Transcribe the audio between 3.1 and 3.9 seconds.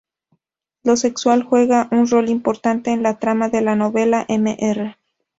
trama de la